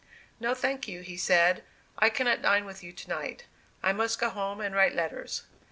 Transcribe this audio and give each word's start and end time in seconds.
"No, 0.39 0.55
thank 0.55 0.87
you," 0.87 1.01
he 1.01 1.15
said; 1.15 1.63
"I 1.99 2.09
cannot 2.09 2.41
dine 2.41 2.65
with 2.65 2.83
you 2.83 2.91
to 2.91 3.07
night; 3.07 3.45
I 3.83 3.93
must 3.93 4.17
go 4.19 4.31
home 4.31 4.59
and 4.59 4.73
write 4.73 4.95
letters. 4.95 5.43